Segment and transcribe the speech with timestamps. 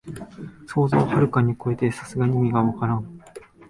[0.67, 3.21] 想像をはるかにこえてて、さすがに意味がわからん